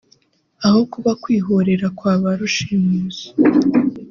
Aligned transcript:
aho 0.65 0.79
kuba 0.91 1.11
kwihorera 1.21 1.87
kwa 1.97 2.13
ba 2.21 2.29
rushimusi 2.39 3.27